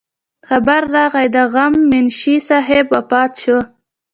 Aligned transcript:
خبر 0.47 0.81
راغے 0.95 1.25
د 1.35 1.37
غم 1.53 1.73
منشي 1.91 2.35
صاحب 2.47 2.85
وفات 2.95 3.31
شو 3.43 3.57